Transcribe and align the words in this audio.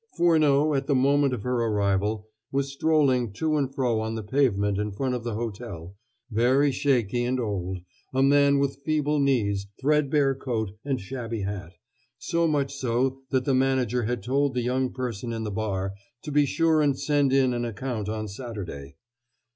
Furneaux, 0.17 0.73
at 0.73 0.87
the 0.87 0.95
moment 0.95 1.31
of 1.31 1.43
her 1.43 1.53
arrival, 1.57 2.27
was 2.51 2.73
strolling 2.73 3.31
to 3.33 3.55
and 3.55 3.71
fro 3.71 3.99
on 3.99 4.15
the 4.15 4.23
pavement 4.23 4.79
in 4.79 4.91
front 4.91 5.13
of 5.13 5.23
the 5.23 5.35
hotel, 5.35 5.95
very 6.31 6.71
shaky 6.71 7.23
and 7.23 7.39
old, 7.39 7.77
a 8.11 8.23
man 8.23 8.57
with 8.57 8.81
feeble 8.83 9.19
knees, 9.19 9.67
threadbare 9.79 10.33
coat, 10.33 10.71
and 10.83 10.99
shabby 10.99 11.41
hat 11.41 11.73
so 12.17 12.47
much 12.47 12.73
so 12.73 13.21
that 13.29 13.45
the 13.45 13.53
manager 13.53 14.01
had 14.05 14.23
told 14.23 14.55
the 14.55 14.63
young 14.63 14.91
person 14.91 15.31
in 15.31 15.43
the 15.43 15.51
bar 15.51 15.93
to 16.23 16.31
be 16.31 16.47
sure 16.47 16.81
and 16.81 16.97
send 16.97 17.31
in 17.31 17.53
an 17.53 17.63
account 17.63 18.09
on 18.09 18.27
Saturday. 18.27 18.95